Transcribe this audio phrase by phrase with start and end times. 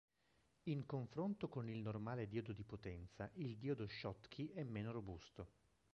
[0.63, 5.49] In confronto con il normale diodo di potenza il diodo Schottky è meno robusto.